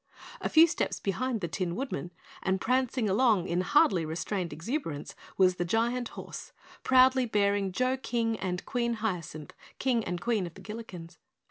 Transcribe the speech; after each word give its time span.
A 0.41 0.49
few 0.49 0.65
steps 0.65 0.99
behind 0.99 1.41
the 1.41 1.47
Tin 1.47 1.75
Woodman, 1.75 2.11
and 2.41 2.59
prancing 2.59 3.07
along 3.07 3.47
in 3.47 3.61
hardly 3.61 4.03
restrained 4.03 4.51
exuberance, 4.51 5.13
was 5.37 5.57
the 5.57 5.63
Giant 5.63 6.09
Horse, 6.17 6.53
proudly 6.81 7.27
bearing 7.27 7.71
Joe 7.71 7.97
King 7.97 8.35
and 8.39 8.65
Queen 8.65 8.93
Hyacinth, 8.95 9.53
King 9.77 10.03
and 10.03 10.19
Queen 10.19 10.47
of 10.47 10.55
the 10.55 10.61
Gillikens. 10.61 11.19